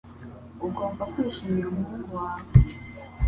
[0.67, 2.47] Ugomba kwishimira umuhungu wawe.